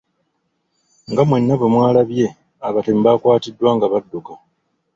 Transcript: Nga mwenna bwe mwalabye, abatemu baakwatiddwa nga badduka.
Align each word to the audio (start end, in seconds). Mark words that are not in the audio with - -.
Nga 1.11 1.21
mwenna 1.27 1.53
bwe 1.57 1.67
mwalabye, 1.73 2.27
abatemu 2.67 3.01
baakwatiddwa 3.05 3.69
nga 3.75 3.85
badduka. 3.91 4.33